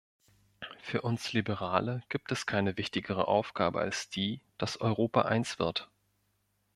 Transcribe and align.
Für 0.79 1.03
uns 1.03 1.31
Liberale 1.31 2.01
gibt 2.09 2.31
es 2.31 2.47
keine 2.47 2.75
wichtigere 2.79 3.27
Aufgabe 3.27 3.81
als 3.81 4.09
die, 4.09 4.41
dass 4.57 4.81
Europa 4.81 5.21
eins 5.25 5.59
wird. 5.59 5.91